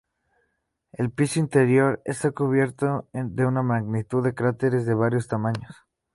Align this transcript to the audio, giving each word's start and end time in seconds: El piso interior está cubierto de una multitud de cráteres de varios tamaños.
El 0.93 1.11
piso 1.11 1.39
interior 1.39 2.01
está 2.05 2.31
cubierto 2.31 3.07
de 3.13 3.45
una 3.45 3.61
multitud 3.61 4.23
de 4.23 4.33
cráteres 4.33 4.87
de 4.87 4.95
varios 4.95 5.27
tamaños. 5.27 5.75